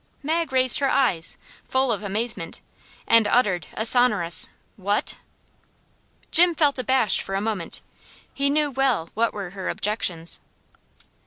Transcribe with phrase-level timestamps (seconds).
[0.23, 1.37] Mag raised her eyes,
[1.69, 2.59] full of amazement,
[3.05, 5.17] and uttered a sonorous "What?"
[6.31, 7.83] Jim felt abashed for a moment.
[8.33, 10.39] He knew well what were her objections.